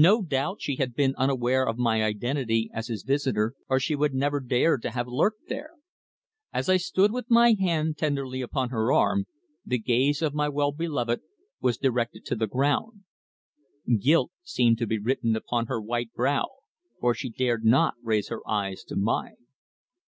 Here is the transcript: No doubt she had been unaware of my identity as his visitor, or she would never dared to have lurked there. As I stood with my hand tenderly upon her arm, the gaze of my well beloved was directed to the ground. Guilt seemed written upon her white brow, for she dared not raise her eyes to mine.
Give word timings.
No 0.00 0.22
doubt 0.22 0.62
she 0.62 0.76
had 0.76 0.94
been 0.94 1.14
unaware 1.18 1.68
of 1.68 1.76
my 1.76 2.02
identity 2.02 2.70
as 2.72 2.86
his 2.88 3.02
visitor, 3.02 3.52
or 3.68 3.78
she 3.78 3.94
would 3.94 4.14
never 4.14 4.40
dared 4.40 4.80
to 4.80 4.90
have 4.92 5.06
lurked 5.06 5.48
there. 5.48 5.72
As 6.50 6.70
I 6.70 6.78
stood 6.78 7.12
with 7.12 7.28
my 7.28 7.52
hand 7.60 7.98
tenderly 7.98 8.40
upon 8.40 8.70
her 8.70 8.90
arm, 8.90 9.26
the 9.66 9.76
gaze 9.78 10.22
of 10.22 10.32
my 10.32 10.48
well 10.48 10.72
beloved 10.72 11.20
was 11.60 11.76
directed 11.76 12.24
to 12.24 12.34
the 12.36 12.46
ground. 12.46 13.02
Guilt 13.98 14.32
seemed 14.42 14.80
written 14.80 15.36
upon 15.36 15.66
her 15.66 15.78
white 15.78 16.14
brow, 16.14 16.46
for 16.98 17.12
she 17.12 17.28
dared 17.28 17.62
not 17.62 17.96
raise 18.02 18.28
her 18.28 18.40
eyes 18.48 18.82
to 18.84 18.96
mine. 18.96 19.36